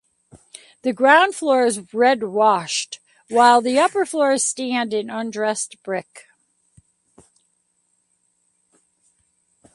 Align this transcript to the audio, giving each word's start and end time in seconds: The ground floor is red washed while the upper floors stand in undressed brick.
The 0.81 0.93
ground 0.93 1.35
floor 1.35 1.63
is 1.63 1.93
red 1.93 2.23
washed 2.23 2.99
while 3.29 3.61
the 3.61 3.77
upper 3.77 4.03
floors 4.03 4.43
stand 4.43 4.95
in 4.95 5.11
undressed 5.11 5.75
brick. 5.83 6.25